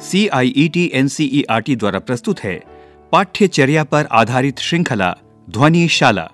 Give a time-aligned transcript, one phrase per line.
[0.00, 2.62] C I T N C R T द्वारा प्रस्तुत है
[3.12, 5.16] पाठ्यचर्या पर आधारित श्रृंखला
[5.50, 6.30] ध्वनि शाला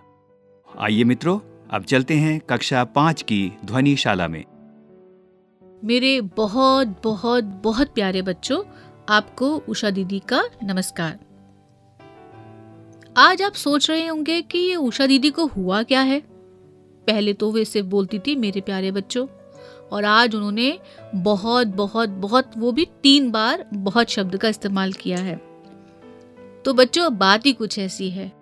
[0.78, 1.38] आइए मित्रों,
[1.70, 4.44] अब चलते हैं कक्षा पाँच की ध्वनि शाला में।
[5.84, 8.62] मेरे बहुत बहुत बहुत प्यारे बच्चों,
[9.08, 11.18] आपको उषा दीदी का नमस्कार।
[13.16, 16.20] आज आप सोच रहे होंगे कि ये उषा दीदी को हुआ क्या है?
[17.06, 19.26] पहले तो वे सिर्फ़ बोलती थी, मेरे प्यारे बच्चों
[19.92, 20.78] और आज उन्होंने
[21.14, 25.36] बहुत बहुत बहुत, वो भी तीन बार बहुत शब्द का इस्तेमाल किया है।
[26.64, 28.32] तो बच्चों बात ही कुछ ऐसी है।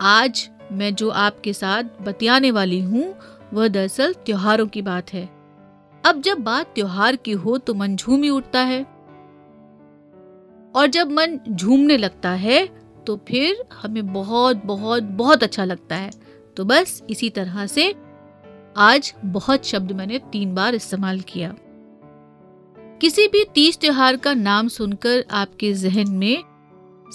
[0.00, 3.14] आज मैं जो आपके साथ बतियाने वाली हूँ,
[3.52, 5.28] वह दरअसल त्योहारों की बात है।
[6.04, 8.82] अब जब बात त्योहार की हो तो मन झूम ही उठता है।
[10.74, 12.66] और जब मन झूमने लगता है
[13.06, 16.10] तो फिर हमें बहुत बहुत बहुत अच्छा लगता है।
[16.56, 17.94] तो बस इसी तरह से
[18.76, 21.54] आज बहुत शब्द मैंने तीन बार इस्तेमाल किया।
[23.00, 26.44] किसी भी तीज त्योहार का नाम सुनकर आपके जहन में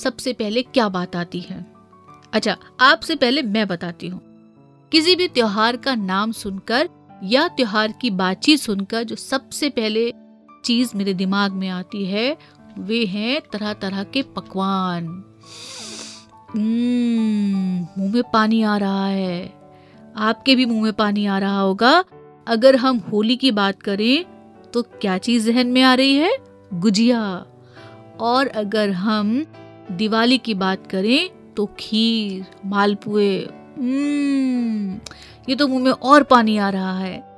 [0.04, 1.66] सबसे पहले क्या बात आती है?
[2.34, 4.22] अच्छा आपसे पहले मैं बताती हूँ।
[4.92, 6.90] किसी भी त्योहार का नाम सुनकर
[7.24, 10.14] या त्योहार की बातचीत सुनकर जो सबसे पहले
[10.66, 12.38] चीज़ मेरे दिमाग में आती है
[12.80, 15.24] वे हैं तरह तरह के पकवान।
[16.50, 19.55] हम्म, मुँह में पानी आ रहा है।
[20.18, 22.04] आपके भी मुँह में पानी आ रहा होगा।
[22.48, 24.26] अगर हम होली की बात करें
[24.74, 26.38] तो क्या चीज़ जहन में आ रही है?
[26.74, 27.46] गुजिया।
[28.20, 29.46] और अगर हम
[29.92, 33.38] दिवाली की बात करें तो खीर मालपुए।
[33.78, 35.00] हम्म,
[35.50, 37.36] ये तो मुँह में और पानी आ रहा है।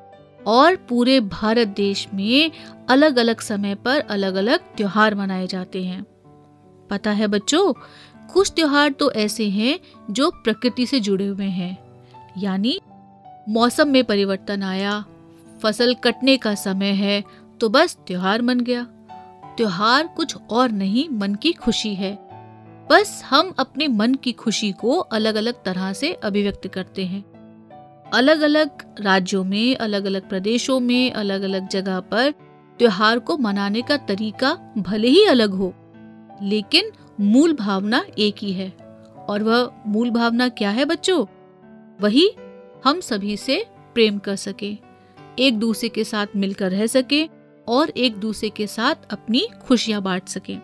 [0.47, 2.51] और पूरे भारत देश में
[2.89, 6.05] अलग अलग समय पर अलग अलग त्योहार मनाए जाते हैं।
[6.89, 7.73] पता है बच्चों
[8.33, 9.79] कुछ त्योहार तो ऐसे हैं
[10.11, 11.86] जो प्रकृति से जुड़े हुए हैं।
[12.37, 12.79] यानी
[13.49, 15.03] मौसम में परिवर्तन आया,
[15.61, 17.23] फ़सल कटने का समय है
[17.61, 18.83] तो बस त्योहार मन गया।
[19.57, 22.13] त्योहार कुछ और नहीं, मन की खुशी है।
[22.89, 27.23] बस हम अपने मन की खुशी को अलग अलग तरह से अभिव्यक्त करते हैं।
[28.13, 28.69] अलग अलग
[28.99, 32.31] राज्यों में अलग अलग प्रदेशों में अलग अलग जगह पर
[32.79, 35.73] त्योहार को मनाने का तरीका भले ही अलग हो,
[36.41, 36.91] लेकिन
[37.21, 38.69] मूल भावना एक ही है।
[39.29, 41.25] और वह मूल भावना क्या है बच्चों?
[42.01, 42.29] वही
[42.85, 44.77] हम सभी से प्रेम कर सके,
[45.39, 47.29] एक दूसरे के साथ मिलकर रह सके
[47.67, 50.55] और एक दूसरे के साथ अपनी खुशियाँ बांट सके।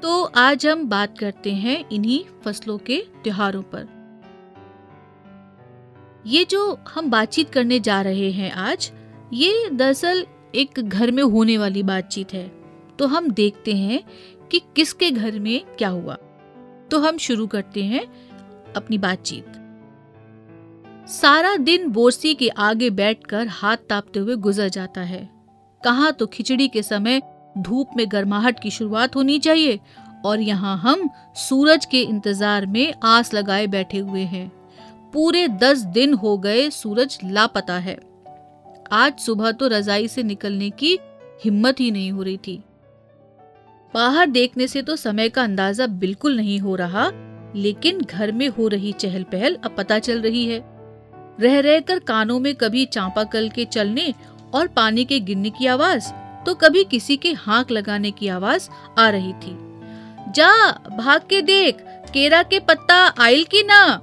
[0.00, 3.88] तो आज हम बात करते हैं इन्हीं फ़सलों के त्योहारों पर।
[6.26, 8.92] ये जो हम बातचीत करने जा रहे हैं आज,
[9.32, 12.48] ये दरअसल एक घर में होने वाली बातचीत है।
[12.98, 14.02] तो हम देखते हैं
[14.48, 16.14] कि किसके घर में क्या हुआ।
[16.90, 18.04] तो हम शुरू करते हैं
[18.72, 19.65] अपनी बातचीत।
[21.06, 25.28] सारा दिन बोरसी के आगे बैठकर हाथ तापते हुए गुजर जाता है।
[25.82, 27.20] कहा तो खिचड़ी के समय
[27.58, 29.78] धूप में गर्माहट की शुरुआत होनी चाहिए
[30.24, 31.08] और यहाँ हम
[31.38, 34.50] सूरज के इंतज़ार में आस लगाए बैठे हुए हैं।
[35.12, 37.98] पूरे दस दिन हो गए सूरज लापता है।
[38.92, 40.98] आज सुबह तो रजाई से निकलने की
[41.44, 42.62] हिम्मत ही नहीं हो रही थी।
[43.94, 47.10] बाहर देखने से तो समय का अंदाज़ा बिल्कुल नहीं हो रहा,
[47.54, 50.64] लेकिन घर में हो रही चहल पहल अब पता चल रही है।
[51.40, 54.14] रह रह कर कानों में कभी चांपाकल के चलने
[54.54, 56.08] और पानी के गिरने की आवाज़
[56.46, 59.56] तो कभी किसी के हाँक लगाने की आवाज़ आ रही थी।
[60.32, 61.76] जा, भाग के देख,
[62.12, 64.02] केरा के पत्ता आयल की ना?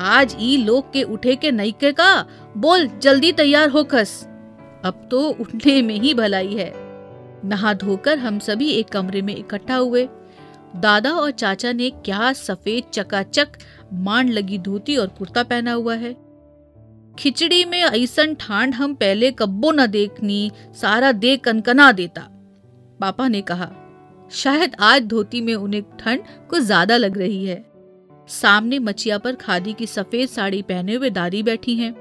[0.00, 2.26] आज ई लोग के उठे के नईके का?
[2.56, 4.24] बोल, जल्दी तैयार हो खस।
[4.84, 6.72] अब तो उठने में ही भलाई है।
[7.44, 10.08] नहा धोकर हम सभी एक कमरे में इकट्ठा हुए।
[10.76, 13.48] दादा और चाचा ने क्या सफ़ेद चकाचक
[13.92, 16.29] मान लगी धोती और कुर्ता पहना हुआ है।
[17.20, 22.20] खिचड़ी में ऐसन ठांड हम पहले कब्बो न देखनी, सारा दे कनकना देता।
[23.00, 23.70] पापा ने कहा,
[24.32, 26.20] शायद आज धोती में उन्हें ठंड
[26.50, 27.64] कुछ ज़्यादा लग रही है।
[28.28, 31.94] सामने मचिया पर खादी की सफ़ेद साड़ी पहने हुए दादी बैठी हैं।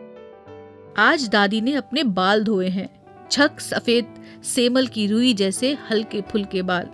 [0.98, 2.90] आज दादी ने अपने बाल धोए हैं,
[3.32, 4.14] छक सफ़ेद
[4.46, 6.88] सेमल की रुई जैसे हल्के फुलके बाल।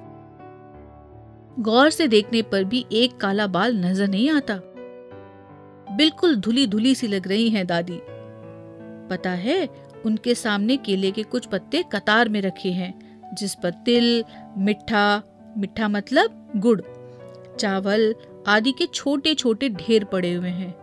[1.62, 4.60] गौर से देखने पर भी एक काला बाल नज़र नहीं आता।
[5.95, 8.01] बिल्कुल धुली धुली सी लग रही हैं दादी।
[9.10, 9.68] पता है,
[10.06, 12.94] उनके सामने केले के कुछ पत्ते कतार में रखे हैं,
[13.34, 14.24] जिस पर तिल,
[14.57, 15.22] मिठा
[15.57, 16.81] मिठा मतलब गुड़,
[17.60, 18.13] चावल
[18.48, 20.74] आदि के छोटे छोटे ढेर पड़े हुए हैं।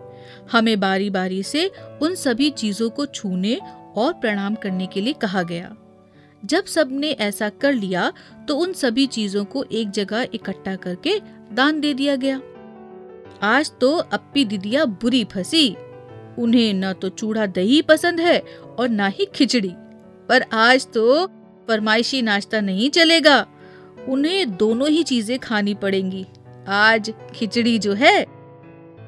[0.52, 1.70] हमें बारी बारी से
[2.02, 3.58] उन सभी चीज़ों को छूने
[3.96, 5.74] और प्रणाम करने के लिए कहा गया।
[6.42, 8.12] जब सबने ऐसा कर लिया
[8.48, 11.18] तो उन सभी चीज़ों को एक जगह इकट्ठा करके
[11.52, 12.40] दान दे दिया गया।
[13.42, 15.68] आज तो अप्पी दीदिया बुरी फंसी।
[16.38, 18.38] उन्हें न तो चूड़ा दही पसंद है
[18.78, 19.72] और ना ही खिचड़ी।
[20.28, 21.26] पर आज तो
[21.68, 23.46] फरमाइशी नाश्ता नहीं चलेगा।
[24.08, 26.26] उन्हें दोनों ही चीज़ें खानी पड़ेंगी।
[26.68, 28.26] आज खिचड़ी जो है,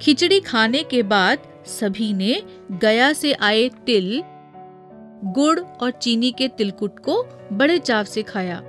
[0.02, 2.42] खिचड़ी खाने के बाद सभी ने
[2.72, 4.22] गया से आए तिल,
[5.24, 7.22] गुड़ और चीनी के तिलकुट को
[7.52, 8.62] बड़े चाव से खाया।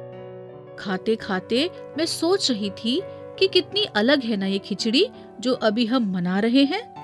[0.80, 3.02] खाते खाते मैं सोच रही थी
[3.40, 5.08] कि कितनी अलग है ना ये खिचड़ी
[5.40, 6.95] जो अभी हम मना रहे हैं।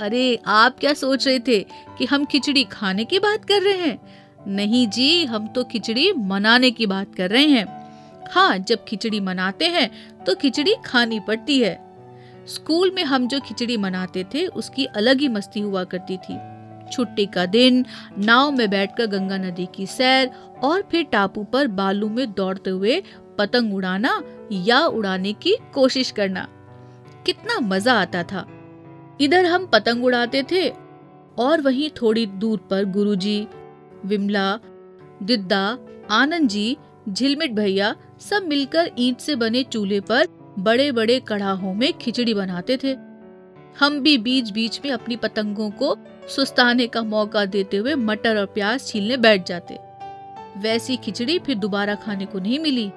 [0.00, 1.58] अरे, आप क्या सोच रहे थे
[1.98, 3.98] कि हम खिचड़ी खाने की बात कर रहे हैं?
[4.48, 7.66] नहीं जी, हम तो खिचड़ी मनाने की बात कर रहे हैं।
[8.32, 9.90] हाँ जब खिचड़ी मनाते हैं
[10.24, 11.78] तो खिचड़ी खानी पड़ती है।
[12.46, 16.38] स्कूल में हम जो खिचड़ी मनाते थे, उसकी अलग ही मस्ती हुआ करती थी।
[16.92, 17.84] छुट्टी का दिन,
[18.18, 20.30] नाव में बैठकर गंगा नदी की सैर
[20.62, 23.02] और फिर टापू पर बालू में दौड़ते हुए
[23.38, 24.20] पतंग उड़ाना
[24.52, 26.46] या उड़ाने की कोशिश करना।
[27.26, 28.46] कितना मज़ा आता था।
[29.20, 30.68] इधर हम पतंग उड़ाते थे
[31.38, 33.46] और वहीं थोड़ी दूर पर गुरुजी,
[34.04, 34.58] विमला
[35.22, 35.78] दिद्दा
[36.10, 36.76] आनंद जी
[37.08, 40.26] झिलमिट भैया सब मिलकर ईंट से बने चूल्हे पर
[40.58, 42.96] बड़े बड़े कड़ाहों में खिचड़ी बनाते थे।
[43.80, 45.96] हम भी बीच बीच में अपनी पतंगों को
[46.28, 49.78] सुस्ताने का मौका देते हुए मटर और प्याज छीलने बैठ जाते।
[50.60, 52.90] वैसी खिचड़ी फिर दोबारा खाने को नहीं मिली।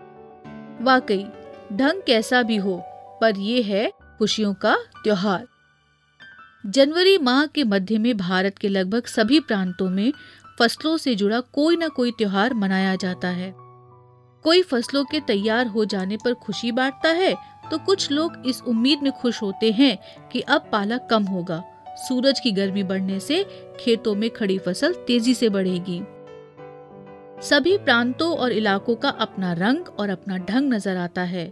[0.81, 1.25] वाकई
[1.73, 2.81] ढंग कैसा भी हो
[3.21, 5.47] पर यह है खुशियों का त्योहार।
[6.63, 10.11] जनवरी माह के मध्य में भारत के लगभग सभी प्रांतों में
[10.59, 13.53] फ़सलों से जुड़ा कोई ना कोई त्योहार मनाया जाता है।
[14.45, 17.35] कोई फ़सलों के तैयार हो जाने पर खुशी बांटता है
[17.71, 19.97] तो कुछ लोग इस उम्मीद में खुश होते हैं
[20.31, 21.61] कि अब पाला कम होगा।
[21.97, 23.43] सूरज की गर्मी बढ़ने से
[23.79, 26.01] खेतों में खड़ी फ़सल तेज़ी से बढ़ेगी।
[27.41, 31.45] सभी प्रांतों और इलाकों का अपना रंग और अपना ढंग नज़र आता है।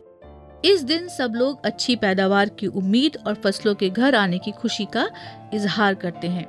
[0.66, 4.86] इस दिन सब लोग अच्छी पैदावार की उम्मीद और फ़सलों के घर आने की खुशी
[4.86, 5.10] का
[5.54, 6.46] इजहार करते हैं।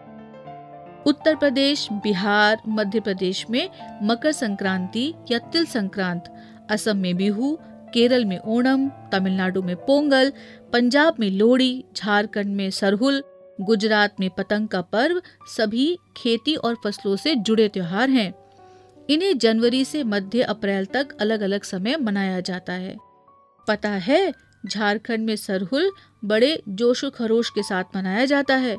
[1.04, 3.68] उत्तर प्रदेश, बिहार, मध्य प्रदेश में
[4.02, 6.24] मकर संक्रांति या तिल संक्रांत,
[6.70, 7.58] असम में बिहू,
[7.94, 10.32] केरल में ओणम, तमिलनाडु में पोंगल,
[10.72, 13.22] पंजाब में लोहड़ी, झारखंड में सरहुल,
[13.60, 15.22] गुजरात में पतंग का पर्व
[15.56, 18.32] सभी खेती और फ़सलों से जुड़े त्योहार हैं।
[19.10, 23.11] इन्हें जनवरी से मध्य अप्रैल तक अलग अलग समय मनाया जाता है।
[23.68, 24.32] पता है,
[24.66, 25.92] झारखंड में सरहुल
[26.24, 28.76] बड़े जोशो खरोश के साथ मनाया जाता है।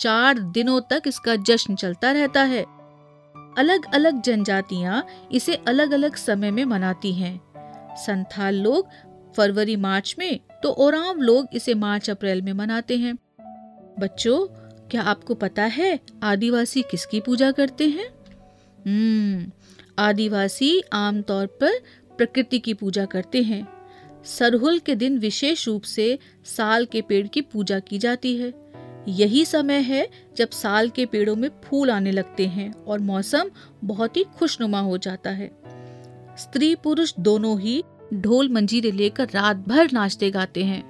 [0.00, 2.62] चार दिनों तक इसका जश्न चलता रहता है।
[3.58, 7.40] अलग अलग जनजातियाँ इसे अलग अलग समय में मनाती हैं।
[7.96, 8.88] संथाल लोग
[9.36, 13.14] फरवरी, मार्च में तो ओराम लोग इसे मार्च, अप्रैल में मनाते हैं।
[13.98, 14.46] बच्चों,
[14.88, 18.08] क्या आपको पता है आदिवासी किसकी पूजा करते हैं?
[18.86, 19.52] हम्म
[19.98, 21.70] आदिवासी आमतौर पर
[22.16, 23.77] प्रकृति की पूजा करते हैं।
[24.28, 28.52] सरहुल के दिन विशेष रूप से साल के पेड़ की पूजा की जाती है।
[29.08, 33.50] यही समय है जब साल के पेड़ों में फूल आने लगते हैं और मौसम
[33.84, 35.50] बहुत ही खुशनुमा हो जाता है।
[36.38, 37.82] स्त्री पुरुष दोनों ही
[38.14, 40.82] ढोल मंजीरे लेकर रात भर नाचते गाते हैं।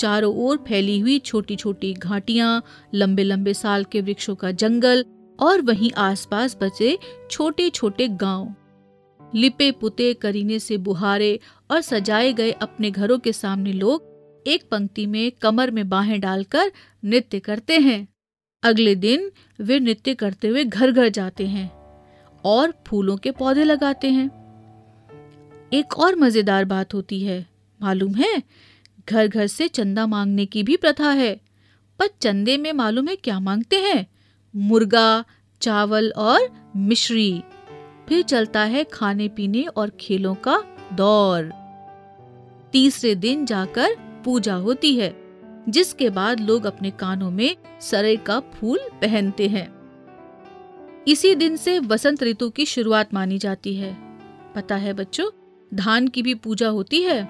[0.00, 2.62] चारों ओर फैली हुई छोटी छोटी घाटियाँ
[2.94, 5.04] लंबे लंबे साल के वृक्षों का जंगल
[5.38, 6.98] और वहीं आसपास बचे
[7.30, 8.54] छोटे छोटे गाँव।
[9.34, 11.38] लिपे पुते करीने से बुहारे
[11.70, 14.10] और सजाए गए अपने घरों के सामने लोग
[14.46, 16.72] एक पंक्ति में कमर में बाहें डालकर
[17.04, 18.06] नृत्य करते हैं।
[18.62, 19.30] अगले दिन
[19.60, 21.70] वे नृत्य करते हुए घर घर जाते हैं
[22.44, 24.26] और फूलों के पौधे लगाते हैं।
[25.72, 27.46] एक और मज़ेदार बात होती है,
[27.80, 28.42] मालूम है?
[29.08, 31.34] घर घर से चंदा मांगने की भी प्रथा है,
[31.98, 34.06] पर चंदे में मालूम है क्या मांगते हैं?
[34.54, 35.24] मुर्गा,
[35.62, 37.42] चावल और मिश्री।
[38.08, 41.52] फिर चलता है खाने पीने और खेलों का दौर।
[42.72, 43.88] तीसरे दिन जाकर
[44.24, 45.16] पूजा होती है,
[45.68, 49.82] जिसके बाद लोग अपने कानों में सरे का फूल पहनते हैं।
[51.08, 54.18] इसी दिन से वसंत ऋतु की शुरुआत मानी जाती है।
[54.54, 55.30] पता है बच्चों,
[55.74, 57.28] धान की भी पूजा होती है।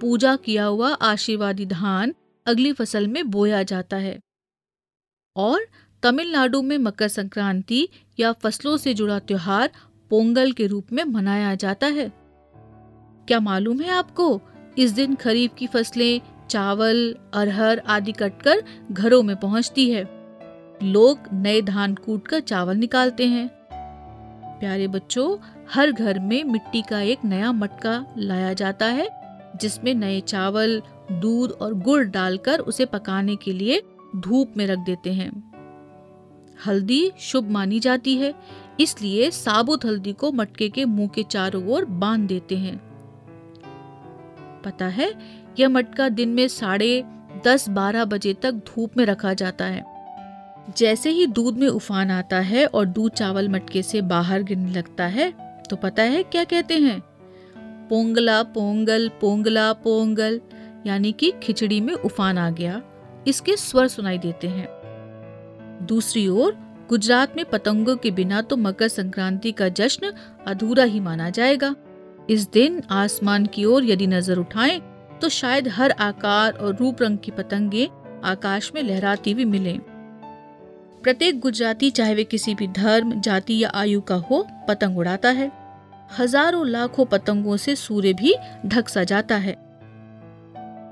[0.00, 2.14] पूजा किया हुआ आशीर्वादी धान
[2.46, 4.20] अगली फ़सल में बोया जाता है।
[5.36, 5.66] और
[6.02, 7.88] तमिलनाडु में मकर संक्रांति
[8.20, 9.70] या फ़सलों से जुड़ा त्योहार
[10.10, 12.12] पोंगल के रूप में मनाया जाता है।
[13.28, 14.40] क्या मालूम है आपको,
[14.78, 16.20] इस दिन खरीफ की फ़सलें,
[16.50, 20.08] चावल, अरहर आदि कटकर घरों में पहुँचती है।
[20.82, 23.50] लोग नए धान कूट कर चावल निकालते हैं।
[24.60, 25.38] प्यारे बच्चों,
[25.70, 29.08] हर घर में मिट्टी का एक नया मटका लाया जाता है,
[29.60, 30.82] जिसमें नए चावल,
[31.12, 33.82] दूध और गुड़ डालकर उसे पकाने के लिए
[34.16, 35.53] धूप में रख देते हैं।
[36.66, 38.34] हल्दी शुभ मानी जाती है,
[38.80, 42.76] इसलिए साबुत हल्दी को मटके के मुँह के चारों ओर बाँध देते हैं।
[44.64, 45.12] पता है,
[45.58, 47.04] यह मटका दिन में साढ़े
[47.46, 49.84] दस बारह बजे तक धूप में रखा जाता है।
[50.78, 55.06] जैसे ही दूध में उफान आता है और दूध चावल मटके से बाहर गिरने लगता
[55.06, 55.32] है
[55.70, 57.00] तो पता है क्या कहते हैं?
[57.88, 60.40] पोंगला, पोंगल पोंगला, पोंगल,
[60.86, 62.80] यानी कि खिचड़ी में उफान आ गया,
[63.26, 64.66] इसके स्वर सुनाई देते हैं।
[65.82, 66.56] दूसरी ओर,
[66.88, 70.12] गुजरात में पतंगों के बिना तो मकर संक्रांति का जश्न
[70.46, 71.74] अधूरा ही माना जाएगा।
[72.30, 74.80] इस दिन आसमान की ओर यदि नज़र उठाएँ
[75.22, 77.88] तो शायद हर आकार और रूप रंग की पतंगे
[78.24, 79.78] आकाश में लहराती हुई मिले।
[81.02, 85.50] प्रत्येक गुजराती चाहे वे किसी भी धर्म, जाति या आयु का हो, पतंग उड़ाता है।
[86.18, 88.34] हज़ारों लाखों पतंगों से सूर्य भी
[88.66, 89.56] ढक सा जाता है।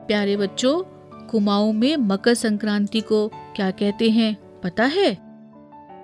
[0.06, 0.82] प्यारे बच्चों,
[1.26, 4.36] कुमाऊं में मकर संक्रांति को क्या कहते हैं?
[4.64, 5.18] पता है?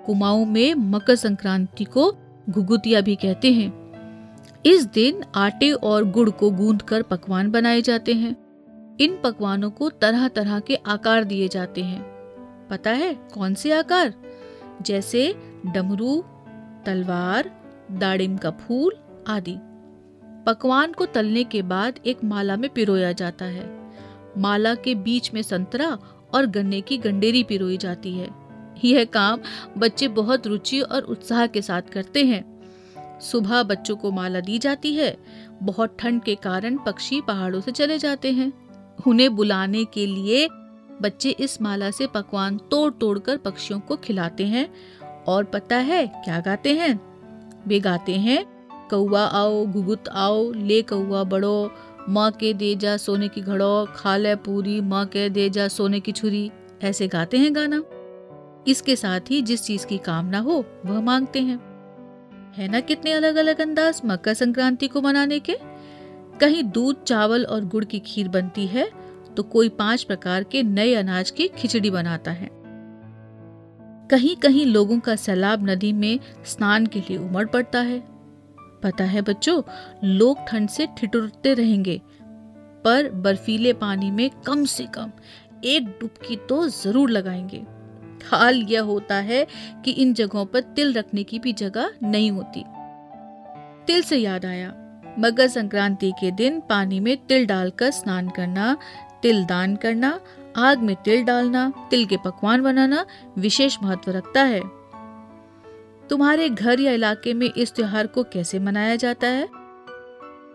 [0.05, 2.15] कुमाऊं में मकर संक्रांति को
[2.49, 3.89] घुगुतिया भी कहते हैं।
[4.65, 8.35] इस दिन आटे और गुड़ को गूंद कर पकवान बनाए जाते हैं।
[9.01, 12.01] इन पकवानों को तरह तरह के आकार दिए जाते हैं।
[12.69, 14.13] पता है कौन से आकार?
[14.81, 15.35] जैसे
[15.65, 16.23] डमरू,
[16.85, 17.61] तलवार,
[17.91, 18.91] दाड़िम का फूल
[19.27, 19.55] आदि।
[20.45, 23.91] पकवान को तलने के बाद एक माला में पिरोया जाता है।
[24.37, 25.97] माला के बीच में संतरा
[26.33, 28.48] और गन्ने की गंडेरी पिरोई जाती है।
[28.85, 29.39] यह काम।
[29.77, 32.59] बच्चे बहुत रुचि और उत्साह के साथ करते हैं।
[33.19, 35.17] सुबह बच्चों को माला दी जाती है।
[35.63, 38.53] बहुत ठंड के कारण पक्षी पहाड़ों से चले जाते हैं।
[39.07, 40.47] उन्हें बुलाने के लिए
[41.01, 44.73] बच्चे इस माला से पकवान तोड़ तोड़ कर पक्षियों को खिलाते हैं।
[45.27, 46.99] और पता है क्या गाते हैं?
[47.67, 48.45] वे गाते हैं
[48.89, 51.71] कौआ आओ घुगुत आओ, ले कौआ बड़ो,
[52.09, 55.99] माँ के दे जा सोने की घड़ो, खा ले पूरी, माँ के दे जा सोने
[55.99, 57.83] की छुरी। ऐसे गाते हैं गाना।
[58.67, 61.57] इसके साथ ही जिस चीज़ की कामना हो, वह मांगते हैं।
[62.55, 65.55] है ना कितने अलग अलग अंदाज मकर संक्रांति को मनाने के?
[66.39, 68.89] कहीं दूध, चावल और गुड़ की खीर बनती है
[69.35, 72.49] तो कोई पाँच प्रकार के नए अनाज की खिचड़ी बनाता है।
[74.09, 77.99] कहीं कहीं लोगों का सैलाब नदी में स्नान के लिए उमड़ पड़ता है।
[78.83, 79.61] पता है बच्चों,
[80.03, 81.99] लोग ठंड से ठिठुरते रहेंगे,
[82.85, 85.11] पर बर्फीले पानी में कम से कम
[85.65, 87.63] एक डुबकी तो ज़रूर लगाएँगे।
[88.23, 89.47] हाल यह होता है
[89.85, 92.63] कि इन जगहों पर तिल रखने की भी जगह नहीं होती।
[93.87, 94.73] तिल से याद आया
[95.19, 98.77] मकर संक्रांति के दिन पानी में तिल डालकर स्नान करना,
[99.21, 100.19] तिल दान करना,
[100.57, 103.05] आग में तिल डालना, तिल के पकवान बनाना
[103.37, 104.61] विशेष महत्व रखता है।
[106.07, 109.49] तुम्हारे घर या इलाके में इस त्योहार को कैसे मनाया जाता है?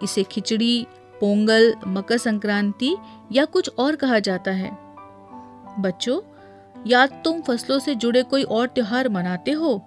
[0.03, 0.87] इसे खिचड़ी,
[1.21, 2.97] पोंगल, मकर संक्रांति
[3.33, 4.71] या कुछ और कहा जाता है।
[5.79, 6.21] बच्चों
[6.87, 9.85] या तुम फ़सलों से जुड़े कोई और त्योहार मनाते हो?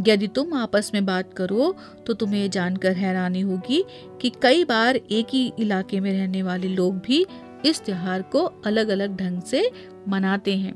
[0.00, 1.74] यदि तुम आपस में बात करो
[2.06, 3.84] तो तुम्हें जानकर हैरानी होगी
[4.20, 7.26] कि कई बार एक ही इलाके में रहने वाले लोग भी
[7.66, 9.70] इस त्योहार को अलग अलग ढंग से
[10.08, 10.72] मनाते हैं।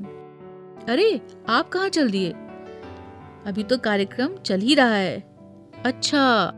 [0.89, 2.29] अरे, आप कहाँ चल दिए?
[3.45, 5.23] अभी तो कार्यक्रम चल ही रहा है।
[5.85, 6.53] अच्छा।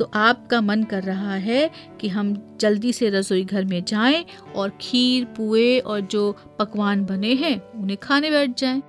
[0.00, 4.24] तो आपका मन कर रहा है कि हम जल्दी से रसोई घर में जाएँ
[4.56, 8.82] और खीर, पुए और जो पकवान बने हैं, उन्हें खाने बैठ जाएँ।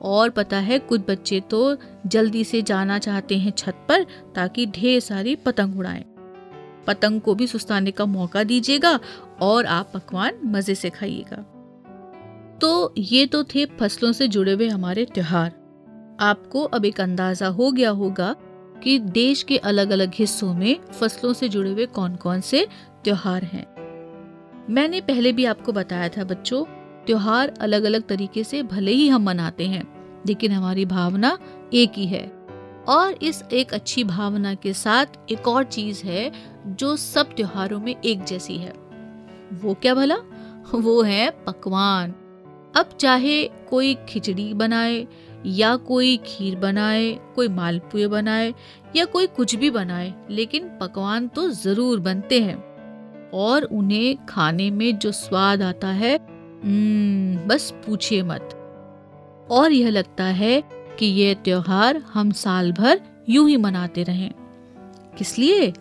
[0.00, 1.76] और पता है, कुछ बच्चे तो
[2.06, 6.04] जल्दी से जाना चाहते हैं छत पर ताकि ढेर सारी पतंग उड़ाएँ।
[6.86, 8.98] पतंग को भी सुस्ताने का मौका दीजिएगा
[9.40, 11.42] और आप पकवान मज़े से खाइएगा।
[12.60, 15.52] तो ये तो थे फ़सलों से जुड़े हुए हमारे त्योहार।
[16.20, 18.34] आपको अब एक अंदाज़ा हो गया होगा
[18.82, 22.68] कि देश के अलग अलग हिस्सों में फ़सलों से जुड़े हुए कौन कौन से
[23.04, 23.66] त्योहार हैं।
[24.70, 26.64] मैंने पहले भी आपको बताया था बच्चों,
[27.06, 29.84] त्योहार अलग अलग तरीके से भले ही हम मनाते हैं,
[30.26, 31.38] लेकिन हमारी भावना
[31.74, 32.40] एक ही है।
[32.88, 36.32] और इस एक अच्छी भावना के साथ एक और चीज़ है
[36.66, 38.72] जो सब त्योहारों में एक जैसी है।
[39.52, 40.16] वो क्या भला?
[40.74, 42.14] वो है पकवान।
[42.76, 45.06] अब चाहे कोई खिचड़ी बनाए
[45.46, 48.54] या कोई खीर बनाए, कोई मालपुए बनाए,
[48.96, 52.58] या कोई कुछ भी बनाए, लेकिन पकवान तो ज़रूर बनते हैं।
[53.34, 56.18] और उन्हें खाने में जो स्वाद आता है
[57.46, 58.56] बस पूछिए मत।
[59.50, 60.62] और यह लगता है
[60.98, 64.30] कि यह त्योहार हम साल भर यूँ ही मनाते रहें।
[65.18, 65.72] किस लिए?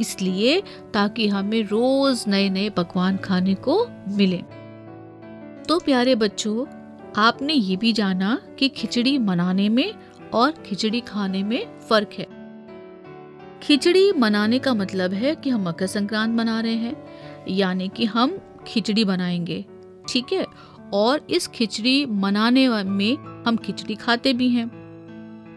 [0.00, 0.60] इसलिए
[0.94, 4.42] ताकि हमें रोज नए नए पकवान खाने को मिले।
[5.68, 6.64] तो प्यारे बच्चों
[7.16, 9.94] आपने ये भी जाना कि खिचड़ी मनाने में
[10.34, 12.26] और खिचड़ी खाने में फ़र्क है।
[13.62, 16.96] खिचड़ी मनाने का मतलब है कि हम मकर संक्रांत मना रहे हैं,
[17.48, 19.64] यानी कि हम खिचड़ी बनाएँगे,
[20.08, 20.46] ठीक है?
[20.92, 24.68] और इस खिचड़ी मनाने में हम खिचड़ी खाते भी हैं।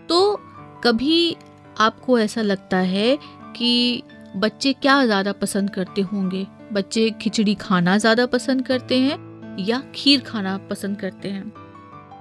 [0.10, 0.40] तो
[0.84, 1.36] कभी
[1.80, 3.18] आपको ऐसा लगता है
[3.56, 4.04] कि
[4.36, 6.48] बच्चे क्या ज़्यादा पसंद करते होंगे?
[6.74, 11.50] बच्चे खिचड़ी खाना ज़्यादा पसंद करते हैं या खीर खाना पसंद करते हैं।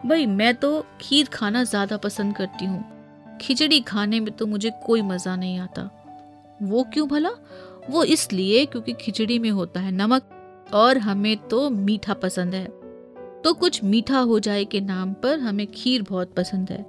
[0.07, 5.03] भाई, मैं तो खीर खाना ज़्यादा पसंद करती हूँ। खिचड़ी खाने में तो मुझे कोई
[5.03, 5.91] मज़ा नहीं आता।
[6.63, 7.31] वो क्यों भला?
[7.91, 10.29] वो इसलिए क्योंकि खिचड़ी में होता है नमक
[10.75, 12.65] और हमें तो मीठा पसंद है।
[13.43, 16.83] तो कुछ मीठा हो जाए के नाम पर हमें खीर बहुत पसंद है।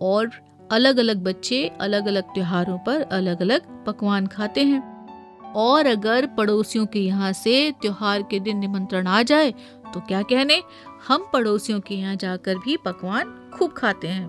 [0.00, 0.30] और
[0.72, 4.97] अलग अलग बच्चे अलग अलग त्योहारों पर अलग अलग पकवान खाते हैं।
[5.56, 9.54] और अगर पड़ोसियों के यहाँ से त्योहार के दिन निमंत्रण आ जाए
[9.94, 10.62] तो क्या कहने?
[11.08, 14.26] हम पड़ोसियों के यहाँ जाकर भी पकवान खूब खाते हैं।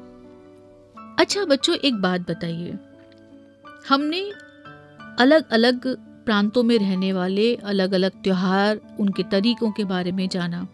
[1.19, 2.77] अच्छा बच्चों, एक बात बताइए।
[3.89, 4.21] हमने
[5.19, 5.87] अलग अलग
[6.25, 10.67] प्रांतों में रहने वाले अलग अलग त्योहार, उनके तरीकों के बारे में जाना।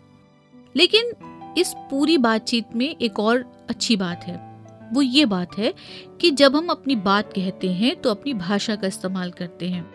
[0.75, 1.11] लेकिन
[1.57, 4.37] इस पूरी बातचीत में एक और अच्छी बात है।
[4.93, 5.73] वो ये बात है
[6.21, 9.94] कि जब हम अपनी बात कहते हैं तो अपनी भाषा का इस्तेमाल करते हैं।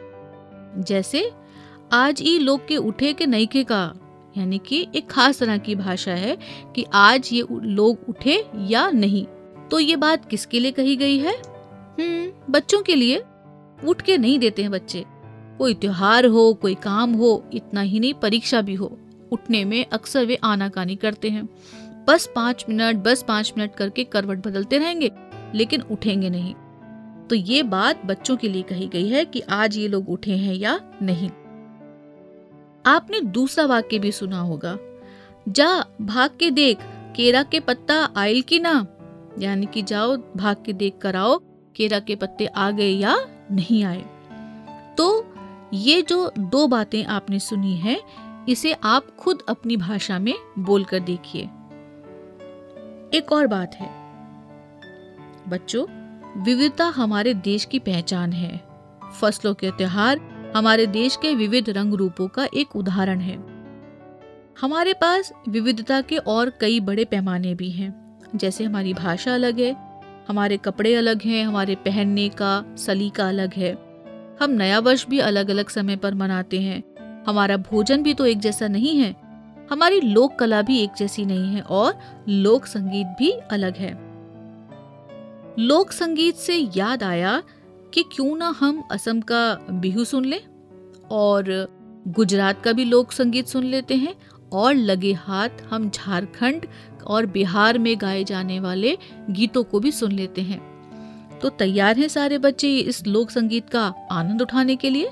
[0.79, 1.31] जैसे,
[1.93, 3.95] आज ई लोग के उठे के नहीं के का
[4.39, 6.39] यानी कि एक खास तरह की भाषा है
[6.75, 9.27] कि आज ये लोग उठे या नहीं।
[9.69, 11.35] तो ये बात किसके लिए कही गई है?
[12.01, 13.23] हम्म बच्चों के लिए।
[13.85, 15.05] उठ के नहीं देते हैं बच्चे।
[15.59, 18.99] कोई त्योहार हो, कोई काम हो, इतना ही नहीं, परीक्षा भी हो।
[19.33, 21.49] उठने में अक्सर वे आनाकानी करते हैं।
[22.09, 25.11] बस पाँच मिनट, बस पाँच मिनट करके करवट बदलते रहेंगे,
[25.55, 26.55] लेकिन उठेंगे नहीं।
[27.31, 30.55] तो ये बात बच्चों के लिए कही गई है कि आज ये लोग उठे हैं
[30.55, 31.29] या नहीं।
[32.87, 34.79] आपने दूसरा वाक्य भी सुना होगा।
[35.49, 36.79] जा, भाग के देख,
[37.17, 38.87] केरा के पत्ता आयल की ना?
[39.39, 41.41] यानी कि जाओ, भाग के देख कर आओ,
[41.77, 43.17] केरा के पत्ते आ गए या
[43.53, 44.05] नहीं आए।
[44.99, 45.35] तो
[45.73, 48.01] ये जो दो बातें आपने सुनी है,
[48.49, 51.43] इसे आप खुद अपनी भाषा में बोलकर देखिए।
[53.19, 53.91] एक और बात है।
[55.49, 56.00] बच्चों
[56.37, 58.61] विविधता हमारे देश की पहचान है।
[59.21, 60.21] फ़सलों के त्योहार
[60.57, 63.45] हमारे देश के विविध रंग रूपों का एक उदाहरण है।
[64.61, 70.03] हमारे पास विविधता के और कई बड़े पैमाने भी हैं। जैसे हमारी भाषा अलग है,
[70.29, 73.79] हमारे कपड़े अलग हैं, हमारे पहनने का सलीका अलग है।
[74.43, 76.83] हम नया वर्ष भी अलग अलग समय पर मनाते हैं।
[77.29, 79.17] हमारा भोजन भी तो एक जैसा नहीं है।
[79.73, 84.10] हमारी लोक कला भी एक जैसी नहीं है और लोक संगीत भी अलग है।
[85.59, 87.43] लोक संगीत से याद आया
[87.95, 90.41] कि क्यों ना हम असम का बिहू सुन लें
[91.11, 91.69] और
[92.09, 94.15] गुजरात का भी लोक संगीत सुन लेते हैं
[94.53, 96.67] और लगे हाथ हम झारखंड
[97.07, 98.99] और बिहार में गाए जाने वाले
[99.31, 100.61] गीतों को भी सुन लेते हैं।
[101.39, 105.11] तो तैयार हैं सारे बच्चे इस लोक संगीत का आनंद उठाने के लिए?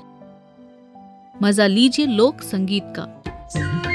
[1.43, 3.88] मज़ा लीजिए लोक संगीत का।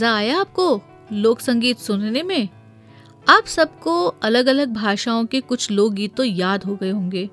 [0.00, 0.80] मज़ा आया आपको
[1.12, 2.48] लोक संगीत सुनने में?
[3.28, 7.28] आप सबको अलग अलग भाषाओं के कुछ लोकगीत तो याद हो गए होंगे,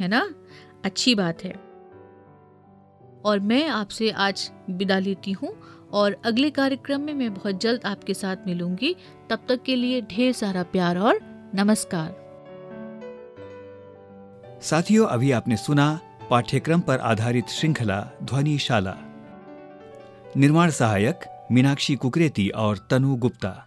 [0.00, 0.30] है ना?
[0.84, 1.52] अच्छी बात है।
[3.24, 5.52] और मैं आपसे आज विदा लेती हूँ
[5.92, 8.94] और अगले कार्यक्रम में मैं बहुत जल्द आपके साथ मिलूँगी।
[9.30, 11.20] तब तक के लिए ढेर सारा प्यार और
[11.54, 12.10] नमस्कार।
[14.62, 16.00] साथियों, अभी आपने सुना
[16.30, 18.96] पाठ्यक्रम पर आधारित श्रृंखला ध्वनिशाला।
[20.36, 23.66] निर्माण सहायक मीनाक्षी कुकरेती और तनु गुप्ता।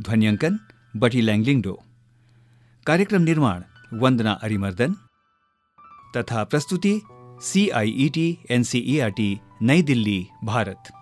[0.00, 0.58] ध्वनियांकन,
[0.96, 1.82] बटी लैंगलिंगडो।
[2.86, 3.62] कार्यक्रम निर्माण,
[3.94, 4.92] वंदना अरिमर्दन।
[6.16, 7.00] तथा प्रस्तुति
[7.42, 10.99] C I E T N C E R T New Delhi, Bharat.